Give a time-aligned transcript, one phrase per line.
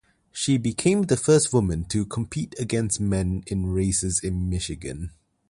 [0.31, 5.11] She became the first woman to compete against men in races in Michigan.